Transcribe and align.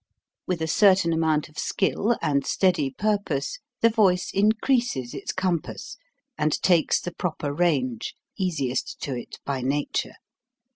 With 0.47 0.63
a 0.63 0.67
certain 0.67 1.13
amount 1.13 1.47
of 1.47 1.59
skill 1.59 2.17
and 2.23 2.43
steady 2.43 2.89
purpose 2.89 3.59
the 3.81 3.89
voice 3.91 4.31
increases 4.33 5.13
its 5.13 5.31
compass, 5.31 5.95
and 6.39 6.59
takes 6.63 6.99
the 6.99 7.13
proper 7.13 7.53
range, 7.53 8.15
easiest 8.35 8.99
to 9.01 9.15
it 9.15 9.37
by 9.45 9.61
nature. 9.61 10.15